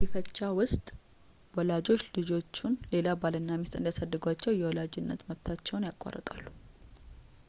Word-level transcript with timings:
በጉዲፈቻ 0.03 0.37
ውስጥ 0.59 0.87
ወላጆች 1.57 2.03
ልጆቹን 2.15 2.73
ሌላ 2.93 3.07
ባልና 3.23 3.49
ሚስት 3.63 3.77
እንዲያሳድጓቸው 3.79 4.57
የወላጅ 4.59 4.93
መብታቸውን 5.09 5.87
ያቋርጣሉ 5.91 6.45